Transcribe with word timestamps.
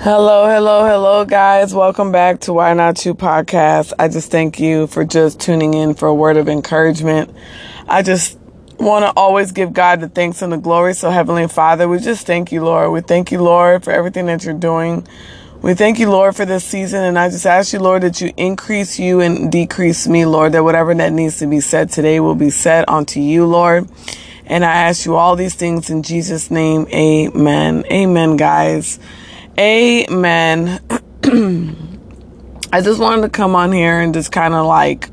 Hello, 0.00 0.46
hello, 0.46 0.84
hello, 0.84 1.24
guys. 1.24 1.74
Welcome 1.74 2.12
back 2.12 2.40
to 2.40 2.52
Why 2.52 2.74
Not 2.74 3.04
You 3.06 3.14
podcast. 3.14 3.94
I 3.98 4.08
just 4.08 4.30
thank 4.30 4.60
you 4.60 4.86
for 4.86 5.04
just 5.06 5.40
tuning 5.40 5.72
in 5.72 5.94
for 5.94 6.06
a 6.06 6.14
word 6.14 6.36
of 6.36 6.48
encouragement. 6.48 7.34
I 7.88 8.02
just 8.02 8.38
want 8.78 9.06
to 9.06 9.12
always 9.16 9.52
give 9.52 9.72
God 9.72 10.00
the 10.00 10.08
thanks 10.08 10.42
and 10.42 10.52
the 10.52 10.58
glory. 10.58 10.92
So, 10.92 11.10
Heavenly 11.10 11.48
Father, 11.48 11.88
we 11.88 11.98
just 11.98 12.26
thank 12.26 12.52
you, 12.52 12.62
Lord. 12.62 12.92
We 12.92 13.00
thank 13.00 13.32
you, 13.32 13.42
Lord, 13.42 13.84
for 13.84 13.90
everything 13.90 14.26
that 14.26 14.44
you're 14.44 14.54
doing. 14.54 15.04
We 15.62 15.72
thank 15.72 15.98
you, 15.98 16.10
Lord, 16.10 16.36
for 16.36 16.44
this 16.44 16.64
season. 16.64 17.02
And 17.02 17.18
I 17.18 17.30
just 17.30 17.46
ask 17.46 17.72
you, 17.72 17.80
Lord, 17.80 18.02
that 18.02 18.20
you 18.20 18.32
increase 18.36 18.98
you 18.98 19.20
and 19.20 19.50
decrease 19.50 20.06
me, 20.06 20.26
Lord, 20.26 20.52
that 20.52 20.62
whatever 20.62 20.94
that 20.94 21.12
needs 21.14 21.38
to 21.38 21.46
be 21.46 21.60
said 21.60 21.90
today 21.90 22.20
will 22.20 22.36
be 22.36 22.50
said 22.50 22.84
unto 22.86 23.18
you, 23.18 23.46
Lord. 23.46 23.88
And 24.44 24.62
I 24.62 24.72
ask 24.72 25.06
you 25.06 25.16
all 25.16 25.36
these 25.36 25.54
things 25.54 25.88
in 25.88 26.02
Jesus' 26.02 26.50
name. 26.50 26.86
Amen. 26.92 27.84
Amen, 27.90 28.36
guys. 28.36 29.00
Amen. 29.58 30.80
I 32.72 32.82
just 32.82 33.00
wanted 33.00 33.22
to 33.22 33.28
come 33.30 33.54
on 33.54 33.72
here 33.72 34.00
and 34.00 34.12
just 34.12 34.30
kind 34.30 34.52
of 34.52 34.66
like 34.66 35.08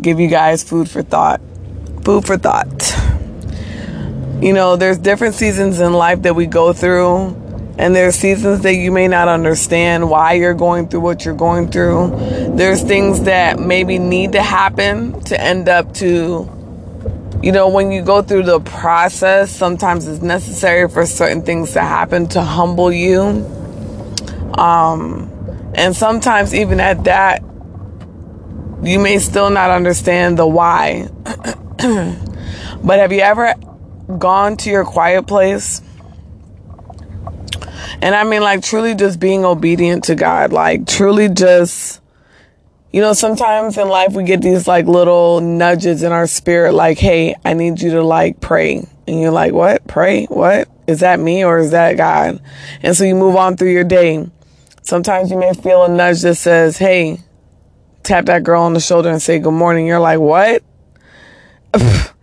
give 0.00 0.18
you 0.18 0.26
guys 0.26 0.64
food 0.64 0.90
for 0.90 1.02
thought. 1.02 1.40
Food 2.02 2.26
for 2.26 2.36
thought. 2.36 2.66
You 4.42 4.52
know, 4.52 4.74
there's 4.74 4.98
different 4.98 5.36
seasons 5.36 5.78
in 5.78 5.92
life 5.92 6.22
that 6.22 6.34
we 6.34 6.46
go 6.46 6.72
through, 6.72 7.28
and 7.78 7.94
there's 7.94 8.16
seasons 8.16 8.62
that 8.62 8.74
you 8.74 8.90
may 8.90 9.06
not 9.06 9.28
understand 9.28 10.10
why 10.10 10.32
you're 10.32 10.54
going 10.54 10.88
through 10.88 11.00
what 11.00 11.24
you're 11.24 11.34
going 11.34 11.70
through. 11.70 12.10
There's 12.56 12.82
things 12.82 13.22
that 13.24 13.60
maybe 13.60 14.00
need 14.00 14.32
to 14.32 14.42
happen 14.42 15.20
to 15.24 15.40
end 15.40 15.68
up 15.68 15.94
to 15.94 16.50
you 17.40 17.52
know, 17.52 17.68
when 17.68 17.92
you 17.92 18.02
go 18.02 18.20
through 18.20 18.42
the 18.42 18.58
process, 18.58 19.54
sometimes 19.54 20.08
it's 20.08 20.20
necessary 20.20 20.88
for 20.88 21.06
certain 21.06 21.42
things 21.42 21.74
to 21.74 21.80
happen 21.80 22.26
to 22.30 22.42
humble 22.42 22.90
you. 22.90 23.57
Um, 24.58 25.30
and 25.74 25.94
sometimes, 25.94 26.54
even 26.54 26.80
at 26.80 27.04
that, 27.04 27.42
you 28.82 28.98
may 28.98 29.18
still 29.18 29.50
not 29.50 29.70
understand 29.70 30.38
the 30.38 30.46
why. 30.46 31.08
but 32.82 32.98
have 32.98 33.12
you 33.12 33.20
ever 33.20 33.54
gone 34.18 34.56
to 34.58 34.70
your 34.70 34.84
quiet 34.84 35.26
place? 35.26 35.82
And 38.00 38.14
I 38.14 38.24
mean, 38.24 38.42
like, 38.42 38.62
truly 38.62 38.94
just 38.94 39.20
being 39.20 39.44
obedient 39.44 40.04
to 40.04 40.14
God, 40.14 40.52
like, 40.52 40.86
truly 40.86 41.28
just 41.28 42.00
you 42.90 43.02
know, 43.02 43.12
sometimes 43.12 43.76
in 43.76 43.88
life 43.88 44.14
we 44.14 44.24
get 44.24 44.40
these 44.40 44.66
like 44.66 44.86
little 44.86 45.40
nudges 45.40 46.02
in 46.02 46.12
our 46.12 46.26
spirit, 46.26 46.72
like, 46.72 46.98
hey, 46.98 47.34
I 47.44 47.52
need 47.52 47.80
you 47.80 47.90
to 47.92 48.02
like 48.02 48.40
pray. 48.40 48.86
And 49.06 49.20
you're 49.20 49.30
like, 49.30 49.52
what? 49.52 49.86
Pray? 49.86 50.24
What? 50.26 50.68
Is 50.86 51.00
that 51.00 51.20
me 51.20 51.44
or 51.44 51.58
is 51.58 51.72
that 51.72 51.96
God? 51.98 52.40
And 52.82 52.96
so 52.96 53.04
you 53.04 53.14
move 53.14 53.36
on 53.36 53.56
through 53.56 53.72
your 53.72 53.84
day. 53.84 54.26
Sometimes 54.88 55.30
you 55.30 55.36
may 55.36 55.52
feel 55.52 55.84
a 55.84 55.88
nudge 55.90 56.22
that 56.22 56.36
says, 56.36 56.78
hey, 56.78 57.20
tap 58.04 58.24
that 58.24 58.42
girl 58.42 58.62
on 58.62 58.72
the 58.72 58.80
shoulder 58.80 59.10
and 59.10 59.20
say 59.20 59.38
good 59.38 59.50
morning. 59.50 59.86
You're 59.86 60.00
like, 60.00 60.18
what? 60.18 60.62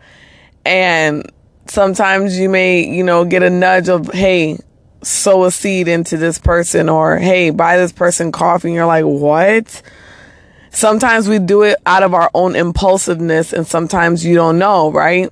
and 0.66 1.31
sometimes 1.67 2.39
you 2.39 2.49
may, 2.49 2.83
you 2.83 3.03
know, 3.03 3.23
get 3.23 3.44
a 3.44 3.52
nudge 3.52 3.88
of, 3.88 4.11
hey, 4.11 4.57
sow 5.03 5.44
a 5.44 5.52
seed 5.52 5.88
into 5.88 6.17
this 6.17 6.39
person 6.39 6.89
or, 6.89 7.19
hey, 7.19 7.52
buy 7.52 7.77
this 7.77 7.91
person 7.91 8.31
coffee. 8.31 8.69
And 8.69 8.75
you're 8.75 8.88
like, 8.88 9.05
what? 9.05 9.83
Sometimes 10.72 11.29
we 11.29 11.38
do 11.38 11.61
it 11.61 11.77
out 11.85 12.02
of 12.02 12.16
our 12.16 12.31
own 12.33 12.55
impulsiveness, 12.55 13.53
and 13.53 13.67
sometimes 13.67 14.25
you 14.25 14.33
don't 14.33 14.57
know, 14.57 14.91
right? 14.91 15.31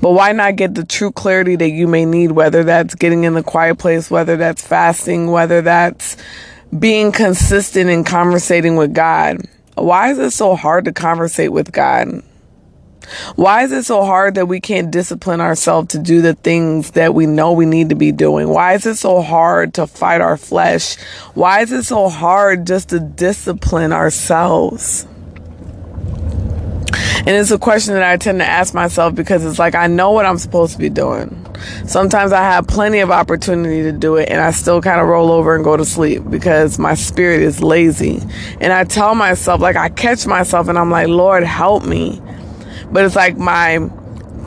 But 0.00 0.12
why 0.12 0.32
not 0.32 0.56
get 0.56 0.74
the 0.74 0.84
true 0.84 1.10
clarity 1.10 1.56
that 1.56 1.70
you 1.70 1.86
may 1.86 2.04
need, 2.04 2.32
whether 2.32 2.64
that's 2.64 2.94
getting 2.94 3.24
in 3.24 3.34
the 3.34 3.42
quiet 3.42 3.78
place, 3.78 4.10
whether 4.10 4.36
that's 4.36 4.66
fasting, 4.66 5.30
whether 5.30 5.62
that's 5.62 6.16
being 6.78 7.12
consistent 7.12 7.90
in 7.90 8.04
conversating 8.04 8.76
with 8.76 8.94
God? 8.94 9.38
Why 9.74 10.10
is 10.10 10.18
it 10.18 10.30
so 10.30 10.54
hard 10.54 10.84
to 10.86 10.92
conversate 10.92 11.52
with 11.52 11.72
God? 11.72 12.22
Why 13.36 13.62
is 13.62 13.72
it 13.72 13.84
so 13.84 14.04
hard 14.04 14.34
that 14.34 14.46
we 14.46 14.60
can't 14.60 14.90
discipline 14.90 15.40
ourselves 15.40 15.88
to 15.88 15.98
do 15.98 16.22
the 16.22 16.34
things 16.34 16.92
that 16.92 17.14
we 17.14 17.26
know 17.26 17.52
we 17.52 17.66
need 17.66 17.90
to 17.90 17.94
be 17.94 18.10
doing? 18.10 18.48
Why 18.48 18.74
is 18.74 18.84
it 18.84 18.96
so 18.96 19.22
hard 19.22 19.74
to 19.74 19.86
fight 19.86 20.20
our 20.20 20.36
flesh? 20.36 20.96
Why 21.34 21.60
is 21.60 21.72
it 21.72 21.84
so 21.84 22.08
hard 22.08 22.66
just 22.66 22.88
to 22.88 23.00
discipline 23.00 23.92
ourselves? 23.92 25.06
And 27.26 27.36
it's 27.36 27.50
a 27.50 27.58
question 27.58 27.94
that 27.94 28.04
I 28.04 28.16
tend 28.16 28.38
to 28.38 28.46
ask 28.46 28.72
myself 28.72 29.14
because 29.14 29.44
it's 29.44 29.58
like 29.58 29.74
I 29.74 29.88
know 29.88 30.12
what 30.12 30.26
I'm 30.26 30.38
supposed 30.38 30.74
to 30.74 30.78
be 30.78 30.88
doing. 30.88 31.44
Sometimes 31.86 32.32
I 32.32 32.42
have 32.42 32.68
plenty 32.68 33.00
of 33.00 33.10
opportunity 33.10 33.82
to 33.82 33.92
do 33.92 34.16
it 34.16 34.28
and 34.28 34.40
I 34.40 34.52
still 34.52 34.80
kind 34.80 35.00
of 35.00 35.08
roll 35.08 35.32
over 35.32 35.54
and 35.54 35.64
go 35.64 35.76
to 35.76 35.84
sleep 35.84 36.22
because 36.30 36.78
my 36.78 36.94
spirit 36.94 37.42
is 37.42 37.62
lazy. 37.62 38.22
And 38.60 38.72
I 38.72 38.84
tell 38.84 39.14
myself, 39.14 39.60
like, 39.60 39.76
I 39.76 39.88
catch 39.88 40.26
myself 40.26 40.68
and 40.68 40.78
I'm 40.78 40.90
like, 40.90 41.08
Lord, 41.08 41.42
help 41.42 41.84
me 41.84 42.22
but 42.90 43.04
it's 43.04 43.16
like 43.16 43.36
my 43.36 43.90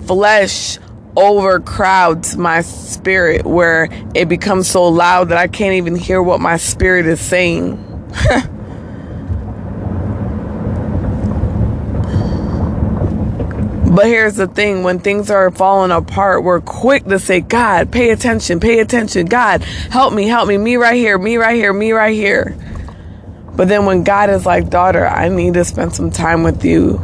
flesh 0.05 0.77
overcrowds 1.15 2.37
my 2.37 2.61
spirit 2.61 3.45
where 3.45 3.89
it 4.15 4.29
becomes 4.29 4.69
so 4.69 4.87
loud 4.87 5.29
that 5.29 5.37
I 5.37 5.47
can't 5.47 5.73
even 5.73 5.95
hear 5.95 6.21
what 6.21 6.39
my 6.39 6.57
spirit 6.57 7.05
is 7.05 7.19
saying. 7.19 7.85
But 13.99 14.07
here's 14.07 14.37
the 14.37 14.47
thing 14.47 14.83
when 14.83 14.99
things 14.99 15.29
are 15.29 15.51
falling 15.51 15.91
apart, 15.91 16.41
we're 16.41 16.61
quick 16.61 17.03
to 17.07 17.19
say, 17.19 17.41
God, 17.41 17.91
pay 17.91 18.11
attention, 18.11 18.61
pay 18.61 18.79
attention. 18.79 19.25
God, 19.25 19.61
help 19.61 20.13
me, 20.13 20.25
help 20.25 20.47
me, 20.47 20.57
me 20.57 20.77
right 20.77 20.95
here, 20.95 21.17
me 21.17 21.35
right 21.35 21.57
here, 21.57 21.73
me 21.73 21.91
right 21.91 22.15
here. 22.15 22.55
But 23.57 23.67
then 23.67 23.85
when 23.85 24.05
God 24.05 24.29
is 24.29 24.45
like, 24.45 24.69
daughter, 24.69 25.05
I 25.05 25.27
need 25.27 25.55
to 25.55 25.65
spend 25.65 25.93
some 25.93 26.11
time 26.11 26.43
with 26.43 26.63
you. 26.63 26.97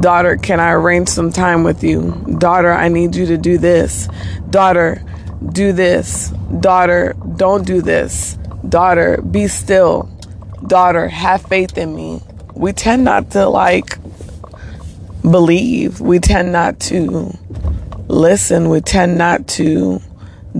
Daughter, 0.00 0.36
can 0.36 0.58
I 0.58 0.72
arrange 0.72 1.08
some 1.08 1.30
time 1.30 1.62
with 1.62 1.84
you? 1.84 2.10
Daughter, 2.40 2.72
I 2.72 2.88
need 2.88 3.14
you 3.14 3.26
to 3.26 3.38
do 3.38 3.56
this. 3.56 4.08
Daughter, 4.50 5.04
do 5.52 5.72
this. 5.72 6.30
Daughter, 6.58 7.14
don't 7.36 7.64
do 7.64 7.80
this. 7.80 8.36
Daughter, 8.68 9.22
be 9.22 9.46
still. 9.46 10.10
Daughter, 10.66 11.06
have 11.06 11.42
faith 11.42 11.78
in 11.78 11.94
me. 11.94 12.22
We 12.54 12.72
tend 12.72 13.04
not 13.04 13.30
to 13.30 13.48
like 13.48 13.98
believe. 15.30 16.00
We 16.00 16.18
tend 16.18 16.52
not 16.52 16.78
to 16.80 17.32
listen. 18.08 18.68
We 18.68 18.80
tend 18.80 19.18
not 19.18 19.48
to 19.48 20.00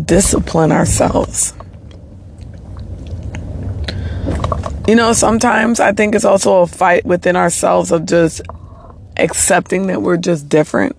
discipline 0.04 0.72
ourselves. 0.72 1.54
You 4.86 4.96
know, 4.96 5.12
sometimes 5.12 5.80
I 5.80 5.92
think 5.92 6.14
it's 6.14 6.24
also 6.24 6.62
a 6.62 6.66
fight 6.66 7.06
within 7.06 7.36
ourselves 7.36 7.90
of 7.90 8.04
just 8.04 8.42
accepting 9.16 9.86
that 9.86 10.02
we're 10.02 10.16
just 10.16 10.48
different. 10.48 10.96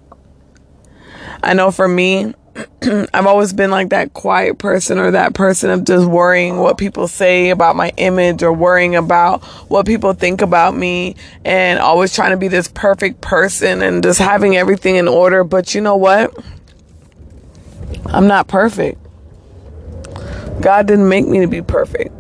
I 1.44 1.54
know 1.54 1.70
for 1.70 1.88
me, 1.88 2.34
I've 3.14 3.26
always 3.26 3.54
been 3.54 3.72
like 3.72 3.90
that 3.90 4.14
quiet 4.14 4.58
person 4.58 5.00
or 5.00 5.12
that 5.12 5.34
person 5.34 5.70
of 5.70 5.84
just 5.84 6.06
worrying 6.06 6.58
what 6.58 6.78
people 6.78 7.08
say 7.08 7.50
about 7.50 7.76
my 7.76 7.92
image 7.98 8.44
or 8.44 8.54
worrying 8.54 8.96
about 8.96 9.44
what 9.70 9.86
people 9.86 10.14
think 10.14 10.42
about 10.42 10.76
me 10.76 11.16
and 11.44 11.80
always 11.80 12.14
trying 12.16 12.32
to 12.32 12.38
be 12.38 12.48
this 12.48 12.68
perfect 12.68 13.22
person 13.22 13.82
and 13.82 14.04
just 14.04 14.20
having 14.20 14.56
everything 14.56 14.96
in 14.96 15.08
order. 15.08 15.44
But 15.44 15.76
you 15.76 15.82
know 15.82 15.98
what? 15.98 16.34
I'm 18.06 18.28
not 18.28 18.48
perfect. 18.48 19.00
God 20.62 20.88
didn't 20.88 21.10
make 21.10 21.28
me 21.28 21.42
to 21.42 21.48
be 21.48 21.62
perfect. 21.62 22.15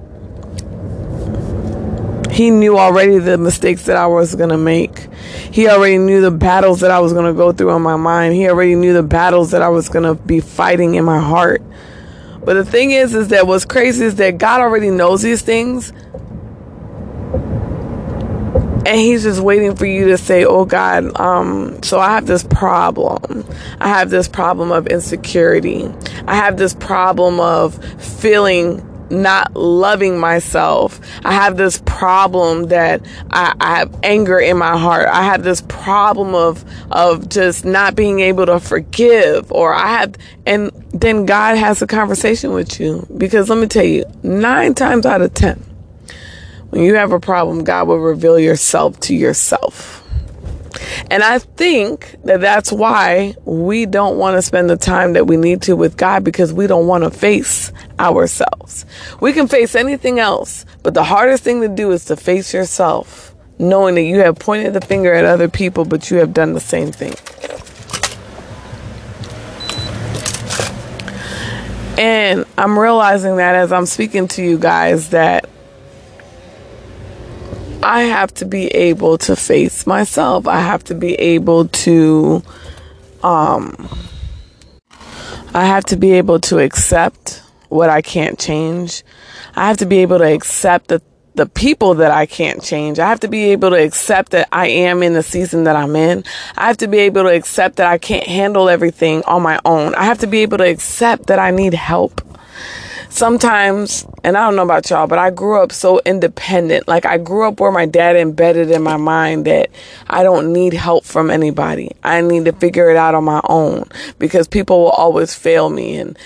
He 2.35 2.51
knew 2.51 2.77
already 2.77 3.17
the 3.19 3.37
mistakes 3.37 3.85
that 3.85 3.95
I 3.95 4.07
was 4.07 4.35
going 4.35 4.49
to 4.49 4.57
make. 4.57 5.07
He 5.51 5.69
already 5.69 5.97
knew 5.97 6.19
the 6.19 6.31
battles 6.31 6.81
that 6.81 6.91
I 6.91 6.99
was 6.99 7.13
going 7.13 7.27
to 7.27 7.33
go 7.33 7.53
through 7.53 7.73
in 7.73 7.81
my 7.81 7.95
mind. 7.95 8.33
He 8.33 8.49
already 8.49 8.75
knew 8.75 8.91
the 8.91 9.03
battles 9.03 9.51
that 9.51 9.61
I 9.61 9.69
was 9.69 9.87
going 9.87 10.03
to 10.03 10.21
be 10.21 10.41
fighting 10.41 10.95
in 10.95 11.05
my 11.05 11.17
heart. 11.17 11.63
But 12.43 12.55
the 12.55 12.65
thing 12.65 12.91
is, 12.91 13.15
is 13.15 13.29
that 13.29 13.47
what's 13.47 13.63
crazy 13.63 14.03
is 14.03 14.15
that 14.15 14.37
God 14.37 14.59
already 14.59 14.89
knows 14.89 15.21
these 15.21 15.43
things. 15.43 15.93
And 18.85 18.99
he's 18.99 19.23
just 19.23 19.39
waiting 19.39 19.77
for 19.77 19.85
you 19.85 20.09
to 20.09 20.17
say, 20.17 20.43
Oh 20.43 20.65
God, 20.65 21.17
um, 21.17 21.81
so 21.83 22.01
I 22.01 22.09
have 22.09 22.27
this 22.27 22.43
problem. 22.43 23.45
I 23.79 23.87
have 23.87 24.09
this 24.09 24.27
problem 24.27 24.73
of 24.73 24.87
insecurity. 24.87 25.89
I 26.27 26.35
have 26.35 26.57
this 26.57 26.73
problem 26.73 27.39
of 27.39 27.81
feeling 28.03 28.91
not 29.11 29.55
loving 29.55 30.19
myself. 30.19 30.99
I 31.23 31.33
have 31.33 31.57
this 31.57 31.81
problem 31.85 32.65
that 32.65 33.01
I, 33.31 33.53
I, 33.59 33.77
have 33.77 33.95
anger 34.03 34.39
in 34.39 34.57
my 34.57 34.77
heart. 34.77 35.07
I 35.07 35.23
have 35.23 35.43
this 35.43 35.61
problem 35.61 36.33
of 36.35 36.63
of 36.91 37.29
just 37.29 37.65
not 37.65 37.95
being 37.95 38.19
able 38.19 38.45
to 38.45 38.59
forgive 38.59 39.51
or 39.51 39.73
I 39.73 39.87
have 39.99 40.15
and 40.45 40.71
then 40.91 41.25
God 41.25 41.57
has 41.57 41.81
a 41.81 41.87
conversation 41.87 42.51
with 42.51 42.79
you 42.79 43.05
because 43.17 43.49
let 43.49 43.59
me 43.59 43.67
tell 43.67 43.85
you, 43.85 44.05
9 44.23 44.73
times 44.73 45.05
out 45.05 45.21
of 45.21 45.33
10 45.33 45.61
when 46.69 46.83
you 46.83 46.95
have 46.95 47.11
a 47.11 47.19
problem, 47.19 47.63
God 47.63 47.87
will 47.87 47.99
reveal 47.99 48.37
yourself 48.37 48.99
to 49.01 49.15
yourself. 49.15 50.04
And 51.09 51.23
I 51.23 51.39
think 51.39 52.15
that 52.23 52.41
that's 52.41 52.71
why 52.71 53.35
we 53.45 53.85
don't 53.85 54.17
want 54.17 54.37
to 54.37 54.41
spend 54.41 54.69
the 54.69 54.77
time 54.77 55.13
that 55.13 55.27
we 55.27 55.37
need 55.37 55.61
to 55.63 55.75
with 55.75 55.97
God 55.97 56.23
because 56.23 56.53
we 56.53 56.67
don't 56.67 56.87
want 56.87 57.03
to 57.03 57.11
face 57.11 57.71
ourselves. 57.99 58.85
We 59.19 59.33
can 59.33 59.47
face 59.47 59.75
anything 59.75 60.19
else, 60.19 60.65
but 60.83 60.93
the 60.93 61.03
hardest 61.03 61.43
thing 61.43 61.61
to 61.61 61.67
do 61.67 61.91
is 61.91 62.05
to 62.05 62.15
face 62.15 62.53
yourself, 62.53 63.35
knowing 63.59 63.95
that 63.95 64.03
you 64.03 64.19
have 64.19 64.37
pointed 64.39 64.73
the 64.73 64.81
finger 64.81 65.13
at 65.13 65.25
other 65.25 65.49
people, 65.49 65.85
but 65.85 66.09
you 66.11 66.17
have 66.17 66.33
done 66.33 66.53
the 66.53 66.59
same 66.59 66.91
thing. 66.91 67.13
And 71.97 72.45
I'm 72.57 72.77
realizing 72.77 73.37
that 73.37 73.55
as 73.55 73.71
I'm 73.71 73.85
speaking 73.85 74.27
to 74.29 74.43
you 74.43 74.57
guys 74.57 75.11
that 75.11 75.49
I 77.85 78.01
have 78.05 78.33
to 78.35 78.45
be 78.45 78.65
able 78.69 79.19
to 79.19 79.35
face 79.35 79.85
myself. 79.85 80.47
I 80.47 80.59
have 80.59 80.83
to 80.85 80.95
be 80.95 81.13
able 81.13 81.67
to 81.67 82.41
um 83.21 83.87
I 85.53 85.65
have 85.65 85.85
to 85.85 85.95
be 85.95 86.13
able 86.13 86.39
to 86.49 86.57
accept 86.57 87.43
what 87.69 87.91
I 87.91 88.01
can't 88.01 88.39
change. 88.39 89.03
I 89.55 89.67
have 89.67 89.77
to 89.77 89.85
be 89.85 89.99
able 89.99 90.17
to 90.17 90.33
accept 90.33 90.87
the 90.87 90.99
the 91.35 91.45
people 91.45 91.93
that 91.95 92.09
I 92.09 92.25
can't 92.25 92.63
change. 92.63 92.97
I 92.97 93.07
have 93.07 93.19
to 93.19 93.27
be 93.27 93.51
able 93.51 93.69
to 93.69 93.75
accept 93.75 94.31
that 94.31 94.47
I 94.51 94.67
am 94.67 95.03
in 95.03 95.13
the 95.13 95.21
season 95.21 95.65
that 95.65 95.75
I'm 95.75 95.95
in. 95.95 96.23
I 96.57 96.65
have 96.65 96.77
to 96.77 96.87
be 96.87 96.97
able 96.99 97.21
to 97.23 97.35
accept 97.35 97.75
that 97.75 97.85
I 97.85 97.99
can't 97.99 98.25
handle 98.25 98.67
everything 98.67 99.21
on 99.25 99.43
my 99.43 99.59
own. 99.63 99.93
I 99.93 100.05
have 100.05 100.17
to 100.19 100.27
be 100.27 100.39
able 100.39 100.57
to 100.57 100.67
accept 100.67 101.27
that 101.27 101.37
I 101.37 101.51
need 101.51 101.75
help 101.75 102.19
sometimes, 103.15 104.05
and 104.23 104.35
I 104.37 104.45
don't 104.45 104.55
know 104.55 104.63
about 104.63 104.89
y'all, 104.89 105.07
but 105.07 105.17
I 105.17 105.31
grew 105.31 105.61
up 105.61 105.71
so 105.71 106.01
independent. 106.05 106.87
Like 106.87 107.05
I 107.05 107.17
grew 107.17 107.47
up 107.47 107.59
where 107.59 107.71
my 107.71 107.85
dad 107.85 108.15
embedded 108.15 108.69
in 108.69 108.83
my 108.83 108.97
mind 108.97 109.45
that 109.45 109.69
I 110.07 110.23
don't 110.23 110.51
need 110.51 110.73
help 110.73 111.05
from 111.05 111.31
anybody. 111.31 111.91
I 112.03 112.21
need 112.21 112.45
to 112.45 112.51
figure 112.51 112.89
it 112.89 112.97
out 112.97 113.15
on 113.15 113.23
my 113.23 113.41
own 113.45 113.85
because 114.19 114.47
people 114.47 114.79
will 114.79 114.89
always 114.89 115.33
fail 115.33 115.69
me 115.69 115.97
and 115.97 116.17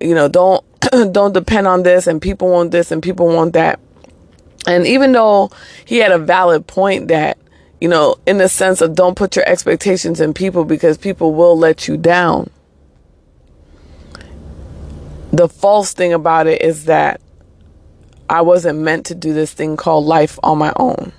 you 0.00 0.14
know, 0.14 0.28
don't 0.28 0.64
don't 1.12 1.32
depend 1.32 1.66
on 1.66 1.82
this 1.82 2.06
and 2.06 2.22
people 2.22 2.48
want 2.48 2.70
this 2.70 2.92
and 2.92 3.02
people 3.02 3.26
want 3.26 3.54
that. 3.54 3.80
And 4.68 4.86
even 4.86 5.12
though 5.12 5.50
he 5.84 5.98
had 5.98 6.12
a 6.12 6.18
valid 6.18 6.66
point 6.66 7.08
that 7.08 7.38
you 7.80 7.88
know, 7.88 8.16
in 8.24 8.38
the 8.38 8.48
sense 8.48 8.80
of 8.80 8.94
don't 8.94 9.16
put 9.16 9.36
your 9.36 9.46
expectations 9.46 10.20
in 10.20 10.32
people 10.32 10.64
because 10.64 10.96
people 10.96 11.34
will 11.34 11.58
let 11.58 11.86
you 11.86 11.96
down 11.98 12.50
the 15.32 15.48
false 15.48 15.92
thing 15.92 16.12
about 16.12 16.46
it 16.46 16.62
is 16.62 16.86
that 16.86 17.20
I 18.28 18.40
wasn't 18.42 18.80
meant 18.80 19.06
to 19.06 19.14
do 19.14 19.32
this 19.32 19.52
thing 19.52 19.76
called 19.76 20.04
life 20.04 20.38
on 20.42 20.58
my 20.58 20.72
own. 20.76 21.12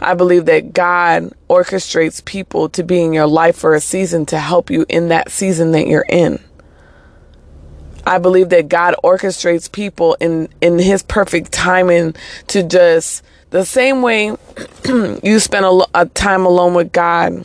I 0.00 0.14
believe 0.14 0.44
that 0.46 0.72
God 0.72 1.32
orchestrates 1.50 2.24
people 2.24 2.68
to 2.70 2.82
be 2.82 3.02
in 3.02 3.12
your 3.12 3.26
life 3.26 3.56
for 3.56 3.74
a 3.74 3.80
season 3.80 4.26
to 4.26 4.38
help 4.38 4.70
you 4.70 4.86
in 4.88 5.08
that 5.08 5.30
season 5.30 5.72
that 5.72 5.86
you're 5.88 6.06
in. 6.08 6.38
I 8.06 8.18
believe 8.18 8.48
that 8.50 8.68
God 8.68 8.94
orchestrates 9.04 9.70
people 9.70 10.16
in 10.20 10.48
in 10.60 10.78
his 10.78 11.02
perfect 11.02 11.52
timing 11.52 12.14
to 12.46 12.62
just 12.62 13.22
the 13.50 13.66
same 13.66 14.00
way 14.02 14.34
you 15.22 15.38
spend 15.40 15.66
a, 15.66 15.86
a 15.94 16.06
time 16.06 16.46
alone 16.46 16.74
with 16.74 16.92
God 16.92 17.44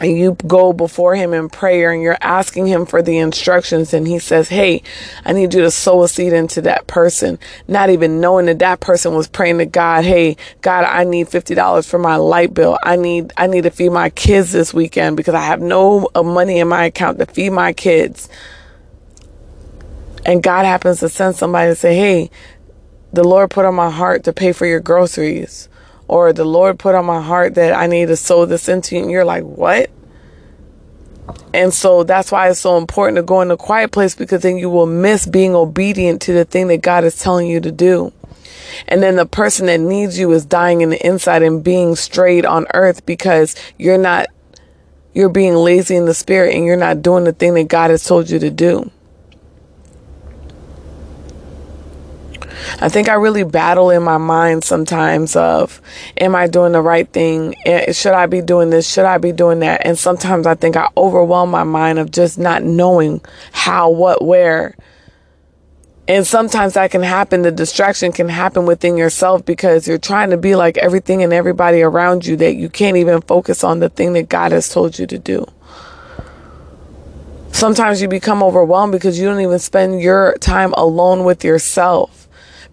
and 0.00 0.16
you 0.16 0.36
go 0.46 0.72
before 0.72 1.14
him 1.14 1.34
in 1.34 1.48
prayer 1.50 1.92
and 1.92 2.02
you're 2.02 2.16
asking 2.22 2.66
him 2.66 2.86
for 2.86 3.02
the 3.02 3.18
instructions 3.18 3.92
and 3.92 4.08
he 4.08 4.18
says 4.18 4.48
hey 4.48 4.82
i 5.26 5.32
need 5.32 5.52
you 5.52 5.60
to 5.60 5.70
sow 5.70 6.02
a 6.02 6.08
seed 6.08 6.32
into 6.32 6.62
that 6.62 6.86
person. 6.86 7.38
Not 7.68 7.90
even 7.90 8.20
knowing 8.20 8.46
that 8.46 8.58
that 8.60 8.80
person 8.80 9.14
was 9.14 9.28
praying 9.28 9.58
to 9.58 9.66
god 9.66 10.04
hey 10.04 10.36
god 10.62 10.84
i 10.84 11.04
need 11.04 11.28
$50 11.28 11.88
for 11.88 11.98
my 11.98 12.16
light 12.16 12.54
bill. 12.54 12.78
I 12.82 12.96
need 12.96 13.32
i 13.36 13.46
need 13.46 13.64
to 13.64 13.70
feed 13.70 13.90
my 13.90 14.10
kids 14.10 14.52
this 14.52 14.72
weekend 14.72 15.16
because 15.16 15.34
i 15.34 15.42
have 15.42 15.60
no 15.60 16.08
uh, 16.14 16.22
money 16.22 16.58
in 16.58 16.68
my 16.68 16.86
account 16.86 17.18
to 17.18 17.26
feed 17.26 17.50
my 17.50 17.72
kids. 17.72 18.28
And 20.24 20.42
god 20.42 20.64
happens 20.64 21.00
to 21.00 21.08
send 21.08 21.36
somebody 21.36 21.70
to 21.70 21.74
say 21.76 21.94
hey 21.94 22.30
the 23.12 23.24
lord 23.24 23.50
put 23.50 23.64
on 23.64 23.74
my 23.74 23.90
heart 23.90 24.24
to 24.24 24.32
pay 24.32 24.52
for 24.52 24.66
your 24.66 24.80
groceries 24.80 25.68
or 26.10 26.32
the 26.32 26.44
Lord 26.44 26.76
put 26.76 26.96
on 26.96 27.04
my 27.04 27.22
heart 27.22 27.54
that 27.54 27.72
I 27.72 27.86
need 27.86 28.08
to 28.08 28.16
sow 28.16 28.44
this 28.44 28.68
into 28.68 28.96
you. 28.96 29.02
And 29.02 29.12
you're 29.12 29.24
like, 29.24 29.44
what? 29.44 29.90
And 31.54 31.72
so 31.72 32.02
that's 32.02 32.32
why 32.32 32.50
it's 32.50 32.58
so 32.58 32.78
important 32.78 33.16
to 33.16 33.22
go 33.22 33.40
in 33.42 33.50
a 33.52 33.56
quiet 33.56 33.92
place 33.92 34.16
because 34.16 34.42
then 34.42 34.58
you 34.58 34.68
will 34.68 34.86
miss 34.86 35.24
being 35.24 35.54
obedient 35.54 36.20
to 36.22 36.32
the 36.32 36.44
thing 36.44 36.66
that 36.66 36.82
God 36.82 37.04
is 37.04 37.16
telling 37.16 37.46
you 37.46 37.60
to 37.60 37.70
do. 37.70 38.12
And 38.88 39.00
then 39.00 39.14
the 39.14 39.26
person 39.26 39.66
that 39.66 39.78
needs 39.78 40.18
you 40.18 40.32
is 40.32 40.44
dying 40.44 40.80
in 40.80 40.90
the 40.90 41.06
inside 41.06 41.44
and 41.44 41.62
being 41.62 41.94
strayed 41.94 42.44
on 42.44 42.66
earth 42.74 43.06
because 43.06 43.54
you're 43.78 43.96
not, 43.96 44.26
you're 45.14 45.28
being 45.28 45.54
lazy 45.54 45.94
in 45.94 46.06
the 46.06 46.14
spirit 46.14 46.56
and 46.56 46.64
you're 46.64 46.76
not 46.76 47.02
doing 47.02 47.22
the 47.22 47.32
thing 47.32 47.54
that 47.54 47.68
God 47.68 47.90
has 47.90 48.02
told 48.02 48.30
you 48.30 48.40
to 48.40 48.50
do. 48.50 48.90
I 52.80 52.88
think 52.88 53.08
I 53.08 53.14
really 53.14 53.44
battle 53.44 53.90
in 53.90 54.02
my 54.02 54.18
mind 54.18 54.64
sometimes 54.64 55.36
of, 55.36 55.80
am 56.18 56.34
I 56.34 56.46
doing 56.46 56.72
the 56.72 56.82
right 56.82 57.10
thing? 57.10 57.54
Eh, 57.64 57.92
should 57.92 58.12
I 58.12 58.26
be 58.26 58.40
doing 58.40 58.70
this? 58.70 58.90
Should 58.90 59.04
I 59.04 59.18
be 59.18 59.32
doing 59.32 59.60
that? 59.60 59.82
And 59.84 59.98
sometimes 59.98 60.46
I 60.46 60.54
think 60.54 60.76
I 60.76 60.88
overwhelm 60.96 61.50
my 61.50 61.64
mind 61.64 61.98
of 61.98 62.10
just 62.10 62.38
not 62.38 62.62
knowing 62.62 63.20
how, 63.52 63.90
what, 63.90 64.24
where. 64.24 64.76
And 66.08 66.26
sometimes 66.26 66.74
that 66.74 66.90
can 66.90 67.02
happen. 67.02 67.42
The 67.42 67.52
distraction 67.52 68.12
can 68.12 68.28
happen 68.28 68.66
within 68.66 68.96
yourself 68.96 69.44
because 69.44 69.86
you're 69.86 69.98
trying 69.98 70.30
to 70.30 70.36
be 70.36 70.56
like 70.56 70.76
everything 70.78 71.22
and 71.22 71.32
everybody 71.32 71.82
around 71.82 72.26
you 72.26 72.36
that 72.38 72.56
you 72.56 72.68
can't 72.68 72.96
even 72.96 73.20
focus 73.22 73.62
on 73.62 73.78
the 73.80 73.88
thing 73.88 74.14
that 74.14 74.28
God 74.28 74.52
has 74.52 74.68
told 74.68 74.98
you 74.98 75.06
to 75.06 75.18
do. 75.18 75.46
Sometimes 77.52 78.00
you 78.00 78.08
become 78.08 78.42
overwhelmed 78.42 78.92
because 78.92 79.18
you 79.18 79.26
don't 79.26 79.40
even 79.40 79.58
spend 79.58 80.00
your 80.00 80.36
time 80.38 80.72
alone 80.74 81.24
with 81.24 81.44
yourself 81.44 82.19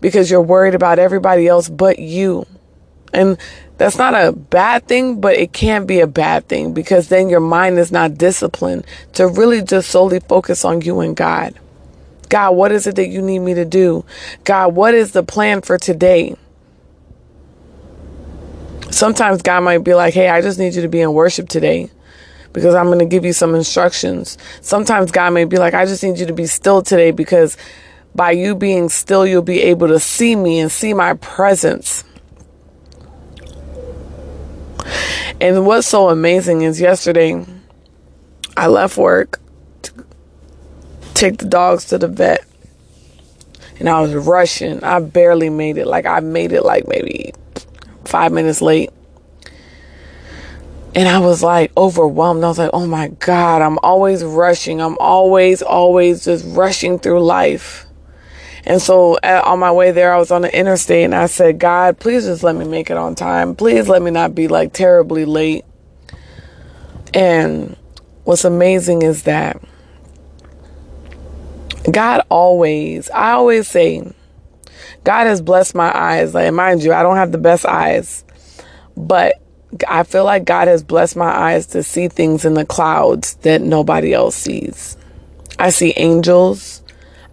because 0.01 0.29
you're 0.29 0.41
worried 0.41 0.75
about 0.75 0.99
everybody 0.99 1.47
else 1.47 1.69
but 1.69 1.99
you. 1.99 2.45
And 3.13 3.38
that's 3.77 3.97
not 3.97 4.13
a 4.13 4.31
bad 4.31 4.88
thing, 4.88 5.21
but 5.21 5.35
it 5.35 5.53
can 5.53 5.85
be 5.85 5.99
a 5.99 6.07
bad 6.07 6.47
thing 6.47 6.73
because 6.73 7.09
then 7.09 7.29
your 7.29 7.39
mind 7.39 7.77
is 7.79 7.91
not 7.91 8.17
disciplined 8.17 8.85
to 9.13 9.27
really 9.27 9.61
just 9.61 9.89
solely 9.89 10.19
focus 10.19 10.65
on 10.65 10.81
you 10.81 10.99
and 10.99 11.15
God. 11.15 11.57
God, 12.29 12.51
what 12.51 12.71
is 12.71 12.88
it 12.88 12.95
that 12.95 13.07
you 13.07 13.21
need 13.21 13.39
me 13.39 13.53
to 13.53 13.65
do? 13.65 14.03
God, 14.44 14.75
what 14.75 14.94
is 14.94 15.11
the 15.13 15.23
plan 15.23 15.61
for 15.61 15.77
today? 15.77 16.35
Sometimes 18.91 19.41
God 19.41 19.61
might 19.61 19.83
be 19.83 19.93
like, 19.93 20.13
hey, 20.13 20.29
I 20.29 20.41
just 20.41 20.59
need 20.59 20.73
you 20.75 20.81
to 20.81 20.89
be 20.89 21.01
in 21.01 21.13
worship 21.13 21.47
today 21.47 21.89
because 22.53 22.73
I'm 22.73 22.88
going 22.88 23.00
to 23.00 23.05
give 23.05 23.25
you 23.25 23.33
some 23.33 23.53
instructions. 23.53 24.38
Sometimes 24.61 25.11
God 25.11 25.31
may 25.31 25.45
be 25.45 25.57
like, 25.57 25.73
I 25.73 25.85
just 25.85 26.03
need 26.03 26.17
you 26.17 26.25
to 26.25 26.33
be 26.33 26.47
still 26.47 26.81
today 26.81 27.11
because 27.11 27.57
by 28.17 28.31
you 28.31 28.55
being 28.55 28.89
still, 28.89 29.27
you'll 29.27 29.43
be 29.43 29.62
able 29.62 29.88
to 29.88 30.00
see 30.00 30.36
me 30.36 30.59
and 30.59 30.71
see 30.71 30.93
my 30.93 31.13
presence. 31.13 32.03
And 35.39 35.67
what's 35.67 35.88
so 35.88 36.09
amazing 36.09 36.63
is 36.63 36.81
yesterday 36.81 37.45
I 38.57 38.67
left 38.67 38.97
work 38.97 39.39
to 39.83 39.93
take 41.13 41.38
the 41.38 41.45
dogs 41.45 41.86
to 41.86 42.00
the 42.00 42.07
vet. 42.07 42.43
And 43.79 43.88
I 43.88 44.01
was 44.01 44.15
rushing. 44.15 44.83
I 44.83 45.00
barely 45.00 45.51
made 45.51 45.77
it. 45.77 45.86
Like 45.86 46.07
I 46.07 46.19
made 46.19 46.53
it 46.53 46.63
like 46.63 46.88
maybe 46.88 47.33
five 48.03 48.31
minutes 48.31 48.63
late. 48.63 48.89
And 50.95 51.07
I 51.07 51.19
was 51.19 51.43
like 51.43 51.71
overwhelmed. 51.77 52.43
I 52.43 52.47
was 52.47 52.57
like, 52.57 52.71
oh 52.74 52.88
my 52.88 53.09
God, 53.09 53.62
I'm 53.62 53.77
always 53.83 54.24
rushing. 54.24 54.81
I'm 54.81 54.97
always, 54.97 55.62
always 55.62 56.25
just 56.25 56.43
rushing 56.47 56.97
through 56.97 57.24
life. 57.24 57.87
And 58.67 58.81
so 58.81 59.17
at, 59.24 59.45
on 59.45 59.59
my 59.59 59.71
way 59.71 59.91
there, 59.91 60.13
I 60.13 60.17
was 60.17 60.29
on 60.29 60.41
the 60.41 60.53
interstate 60.53 61.05
and 61.05 61.15
I 61.15 61.27
said, 61.27 61.57
God, 61.57 62.00
please 62.00 62.25
just 62.25 62.43
let 62.43 62.53
me 62.53 62.65
make 62.65 62.89
it 62.89 62.97
on 62.97 63.15
time. 63.15 63.55
Please 63.55 63.88
let 63.88 64.01
me 64.01 64.12
not 64.12 64.36
be 64.36 64.50
like 64.50 64.74
terribly 64.74 65.24
late. 65.24 65.63
And 67.13 67.77
what's 68.25 68.43
amazing 68.43 69.03
is 69.03 69.24
that 69.24 69.62
God 71.89 72.21
always, 72.27 73.09
I 73.12 73.31
always 73.31 73.69
say, 73.69 74.12
God 75.05 75.27
has 75.27 75.41
blessed 75.41 75.74
my 75.74 75.97
eyes. 75.97 76.33
Like, 76.33 76.51
mind 76.51 76.83
you, 76.83 76.91
I 76.91 77.03
don't 77.03 77.15
have 77.15 77.31
the 77.31 77.38
best 77.38 77.65
eyes, 77.65 78.25
but 78.97 79.41
I 79.88 80.03
feel 80.03 80.25
like 80.25 80.43
God 80.43 80.67
has 80.67 80.83
blessed 80.83 81.15
my 81.15 81.29
eyes 81.29 81.67
to 81.67 81.83
see 81.83 82.09
things 82.09 82.43
in 82.43 82.53
the 82.53 82.65
clouds 82.65 83.36
that 83.36 83.62
nobody 83.62 84.13
else 84.13 84.36
sees. 84.36 84.97
I 85.57 85.69
see 85.69 85.93
angels. 85.95 86.83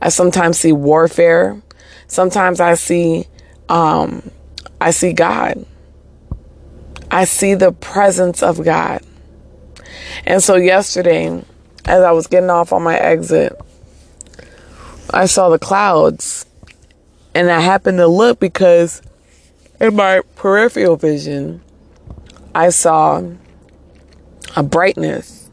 I 0.04 0.11
sometimes 0.11 0.58
see 0.58 0.73
warfare. 0.73 1.62
Sometimes 2.08 2.61
I 2.61 2.75
see, 2.75 3.26
um, 3.70 4.30
I 4.78 4.90
see 4.90 5.14
God. 5.14 5.64
I 7.11 7.25
see 7.25 7.54
the 7.54 7.73
presence 7.73 8.42
of 8.42 8.62
God. 8.62 9.00
And 10.26 10.42
so 10.42 10.56
yesterday, 10.56 11.42
as 11.87 12.02
I 12.02 12.12
was 12.12 12.26
getting 12.26 12.50
off 12.50 12.70
on 12.70 12.82
my 12.82 12.99
exit, 12.99 13.58
I 15.08 15.25
saw 15.25 15.49
the 15.49 15.58
clouds. 15.58 16.44
And 17.34 17.50
I 17.50 17.61
happened 17.61 17.96
to 17.96 18.06
look 18.06 18.38
because 18.38 19.00
in 19.80 19.96
my 19.96 20.20
peripheral 20.37 20.96
vision, 20.96 21.62
I 22.54 22.68
saw 22.68 23.23
a 24.54 24.62
brightness. 24.62 25.49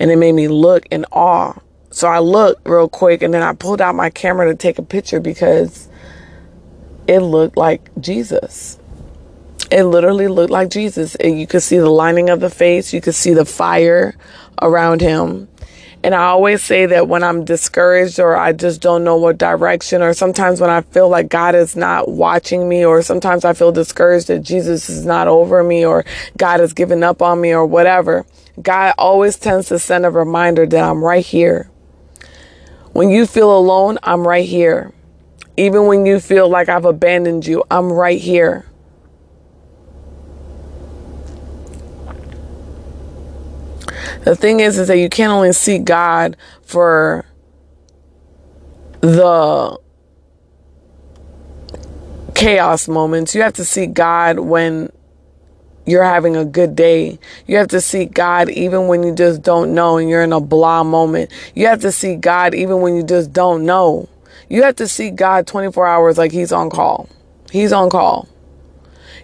And 0.00 0.10
it 0.10 0.16
made 0.16 0.32
me 0.32 0.48
look 0.48 0.86
in 0.86 1.04
awe. 1.12 1.54
So 1.90 2.08
I 2.08 2.20
looked 2.20 2.68
real 2.68 2.88
quick 2.88 3.22
and 3.22 3.34
then 3.34 3.42
I 3.42 3.52
pulled 3.52 3.80
out 3.80 3.94
my 3.94 4.10
camera 4.10 4.48
to 4.48 4.54
take 4.54 4.78
a 4.78 4.82
picture 4.82 5.20
because 5.20 5.88
it 7.06 7.18
looked 7.18 7.56
like 7.56 7.90
Jesus. 8.00 8.78
It 9.72 9.84
literally 9.84 10.28
looked 10.28 10.52
like 10.52 10.70
Jesus. 10.70 11.16
And 11.16 11.38
you 11.38 11.46
could 11.46 11.62
see 11.62 11.78
the 11.78 11.90
lining 11.90 12.30
of 12.30 12.40
the 12.40 12.50
face, 12.50 12.92
you 12.92 13.00
could 13.00 13.14
see 13.14 13.32
the 13.32 13.44
fire 13.44 14.14
around 14.62 15.00
him. 15.00 15.48
And 16.02 16.14
I 16.14 16.24
always 16.26 16.62
say 16.62 16.86
that 16.86 17.08
when 17.08 17.22
I'm 17.22 17.44
discouraged 17.44 18.20
or 18.20 18.34
I 18.34 18.52
just 18.52 18.80
don't 18.80 19.04
know 19.04 19.16
what 19.16 19.36
direction, 19.36 20.00
or 20.00 20.14
sometimes 20.14 20.58
when 20.58 20.70
I 20.70 20.80
feel 20.80 21.10
like 21.10 21.28
God 21.28 21.54
is 21.54 21.76
not 21.76 22.08
watching 22.08 22.66
me, 22.66 22.86
or 22.86 23.02
sometimes 23.02 23.44
I 23.44 23.52
feel 23.52 23.70
discouraged 23.70 24.28
that 24.28 24.38
Jesus 24.38 24.88
is 24.88 25.04
not 25.04 25.28
over 25.28 25.62
me, 25.62 25.84
or 25.84 26.06
God 26.38 26.60
has 26.60 26.72
given 26.72 27.02
up 27.02 27.20
on 27.20 27.38
me, 27.38 27.52
or 27.52 27.66
whatever, 27.66 28.24
God 28.62 28.94
always 28.96 29.36
tends 29.36 29.68
to 29.68 29.78
send 29.78 30.06
a 30.06 30.10
reminder 30.10 30.64
that 30.64 30.82
I'm 30.82 31.04
right 31.04 31.24
here. 31.24 31.70
When 33.00 33.08
you 33.08 33.26
feel 33.26 33.56
alone, 33.56 33.96
I'm 34.02 34.28
right 34.28 34.46
here. 34.46 34.92
Even 35.56 35.86
when 35.86 36.04
you 36.04 36.20
feel 36.20 36.50
like 36.50 36.68
I've 36.68 36.84
abandoned 36.84 37.46
you, 37.46 37.64
I'm 37.70 37.90
right 37.90 38.20
here. 38.20 38.66
The 44.24 44.36
thing 44.36 44.60
is, 44.60 44.78
is 44.78 44.88
that 44.88 44.98
you 44.98 45.08
can't 45.08 45.32
only 45.32 45.54
seek 45.54 45.84
God 45.84 46.36
for 46.60 47.24
the 49.00 49.80
chaos 52.34 52.86
moments. 52.86 53.34
You 53.34 53.40
have 53.40 53.54
to 53.54 53.64
seek 53.64 53.94
God 53.94 54.40
when 54.40 54.92
you're 55.90 56.04
having 56.04 56.36
a 56.36 56.44
good 56.44 56.76
day. 56.76 57.18
You 57.46 57.56
have 57.56 57.68
to 57.68 57.80
seek 57.80 58.14
God 58.14 58.48
even 58.50 58.86
when 58.86 59.02
you 59.02 59.14
just 59.14 59.42
don't 59.42 59.74
know 59.74 59.98
and 59.98 60.08
you're 60.08 60.22
in 60.22 60.32
a 60.32 60.40
blah 60.40 60.84
moment. 60.84 61.30
You 61.54 61.66
have 61.66 61.80
to 61.80 61.92
seek 61.92 62.20
God 62.20 62.54
even 62.54 62.80
when 62.80 62.96
you 62.96 63.02
just 63.02 63.32
don't 63.32 63.66
know. 63.66 64.08
You 64.48 64.62
have 64.62 64.76
to 64.76 64.88
seek 64.88 65.16
God 65.16 65.46
24 65.46 65.86
hours 65.86 66.18
like 66.18 66.32
He's 66.32 66.52
on 66.52 66.70
call. 66.70 67.08
He's 67.50 67.72
on 67.72 67.90
call. 67.90 68.28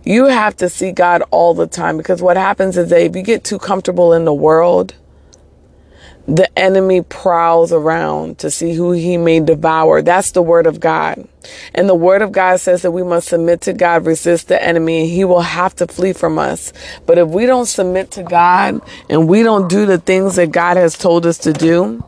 You 0.05 0.27
have 0.27 0.57
to 0.59 0.69
see 0.69 0.93
God 0.93 1.23
all 1.31 1.55
the 1.55 1.67
time 1.67 1.97
because 1.97 2.23
what 2.23 2.37
happens 2.37 2.77
is 2.77 2.91
that 2.91 3.01
if 3.01 3.17
you 3.17 3.23
get 3.23 3.43
too 3.43 3.59
comfortable 3.59 4.13
in 4.13 4.25
the 4.25 4.35
world, 4.35 4.95
the 6.27 6.59
enemy 6.59 7.03
prowls 7.03 7.73
around 7.73 8.39
to 8.39 8.51
see 8.51 8.75
who 8.75 8.93
he 8.93 9.17
may 9.17 9.39
devour. 9.39 10.03
That's 10.03 10.33
the 10.33 10.43
word 10.43 10.67
of 10.67 10.81
God. 10.81 11.29
And 11.73 11.89
the 11.89 11.95
word 11.95 12.21
of 12.21 12.33
God 12.33 12.59
says 12.59 12.83
that 12.83 12.91
we 12.91 13.05
must 13.05 13.29
submit 13.29 13.61
to 13.63 13.73
God, 13.73 14.05
resist 14.07 14.49
the 14.49 14.61
enemy, 14.61 15.03
and 15.03 15.11
he 15.11 15.25
will 15.25 15.43
have 15.43 15.77
to 15.77 15.87
flee 15.87 16.13
from 16.13 16.39
us. 16.39 16.73
But 17.07 17.19
if 17.19 17.29
we 17.29 17.47
don't 17.47 17.67
submit 17.67 18.11
to 18.13 18.25
God 18.25 18.81
and 19.09 19.29
we 19.29 19.45
don't 19.45 19.69
do 19.69 19.87
the 19.87 19.99
things 19.99 20.35
that 20.37 20.51
God 20.51 20.77
has 20.77 20.99
told 20.99 21.27
us 21.27 21.39
to 21.39 21.53
do, 21.53 22.05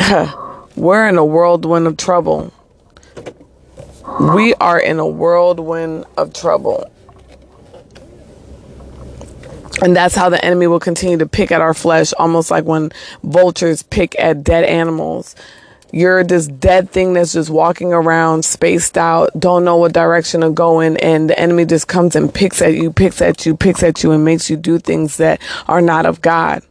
we're 0.76 1.08
in 1.08 1.18
a 1.18 1.24
whirlwind 1.24 1.86
of 1.86 1.96
trouble. 1.96 2.52
We 4.20 4.54
are 4.54 4.80
in 4.80 4.98
a 4.98 5.06
whirlwind 5.06 6.06
of 6.16 6.34
trouble. 6.34 6.90
And 9.80 9.96
that's 9.96 10.14
how 10.14 10.28
the 10.28 10.44
enemy 10.44 10.66
will 10.66 10.80
continue 10.80 11.16
to 11.18 11.26
pick 11.26 11.50
at 11.50 11.60
our 11.60 11.74
flesh, 11.74 12.12
almost 12.18 12.50
like 12.50 12.64
when 12.64 12.92
vultures 13.22 13.82
pick 13.82 14.18
at 14.18 14.44
dead 14.44 14.64
animals. 14.64 15.34
You're 15.92 16.24
this 16.24 16.46
dead 16.48 16.90
thing 16.90 17.12
that's 17.12 17.34
just 17.34 17.50
walking 17.50 17.92
around, 17.92 18.44
spaced 18.44 18.96
out, 18.96 19.30
don't 19.38 19.64
know 19.64 19.76
what 19.76 19.92
direction 19.92 20.40
to 20.40 20.50
go 20.50 20.80
in, 20.80 20.96
and 20.98 21.28
the 21.28 21.38
enemy 21.38 21.66
just 21.66 21.86
comes 21.86 22.16
and 22.16 22.32
picks 22.32 22.62
at 22.62 22.74
you, 22.74 22.90
picks 22.92 23.20
at 23.20 23.44
you, 23.44 23.56
picks 23.56 23.82
at 23.82 24.02
you, 24.02 24.12
and 24.12 24.24
makes 24.24 24.48
you 24.48 24.56
do 24.56 24.78
things 24.78 25.18
that 25.18 25.40
are 25.68 25.82
not 25.82 26.06
of 26.06 26.22
God. 26.22 26.62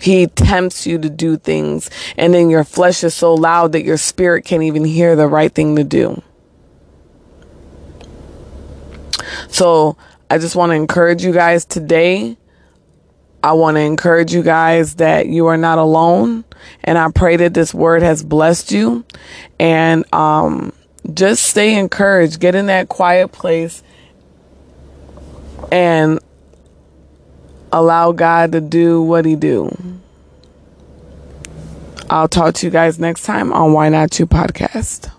He 0.00 0.28
tempts 0.28 0.86
you 0.86 0.98
to 0.98 1.10
do 1.10 1.36
things, 1.36 1.90
and 2.16 2.32
then 2.32 2.48
your 2.48 2.62
flesh 2.62 3.02
is 3.02 3.14
so 3.14 3.34
loud 3.34 3.72
that 3.72 3.84
your 3.84 3.96
spirit 3.96 4.44
can't 4.44 4.62
even 4.62 4.84
hear 4.84 5.16
the 5.16 5.26
right 5.26 5.52
thing 5.52 5.74
to 5.74 5.82
do. 5.82 6.22
So, 9.48 9.96
I 10.30 10.38
just 10.38 10.56
want 10.56 10.70
to 10.70 10.76
encourage 10.76 11.24
you 11.24 11.32
guys 11.32 11.64
today. 11.64 12.36
I 13.42 13.52
want 13.52 13.76
to 13.76 13.80
encourage 13.80 14.32
you 14.32 14.42
guys 14.42 14.94
that 14.96 15.26
you 15.26 15.46
are 15.46 15.58
not 15.58 15.78
alone. 15.78 16.44
And 16.82 16.96
I 16.96 17.10
pray 17.10 17.36
that 17.36 17.52
this 17.52 17.74
word 17.74 18.02
has 18.02 18.22
blessed 18.22 18.72
you. 18.72 19.04
And 19.58 20.04
um, 20.14 20.72
just 21.12 21.42
stay 21.42 21.78
encouraged. 21.78 22.40
Get 22.40 22.54
in 22.54 22.66
that 22.66 22.88
quiet 22.88 23.32
place 23.32 23.82
and 25.70 26.20
allow 27.70 28.12
God 28.12 28.52
to 28.52 28.60
do 28.60 29.02
what 29.02 29.24
He 29.26 29.36
do. 29.36 29.76
I'll 32.08 32.28
talk 32.28 32.54
to 32.54 32.66
you 32.66 32.70
guys 32.70 32.98
next 32.98 33.24
time 33.24 33.52
on 33.52 33.72
Why 33.72 33.88
Not 33.88 34.18
You 34.18 34.26
podcast. 34.26 35.13